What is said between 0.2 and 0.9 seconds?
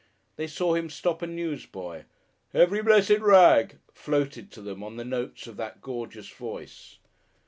They saw him